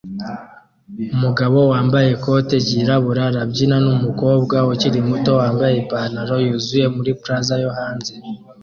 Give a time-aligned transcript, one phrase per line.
[1.15, 8.11] Umugabo wambaye ikoti ryirabura arabyina numukobwa ukiri muto wambaye ipantaro yuzuye muri plaza yo hanze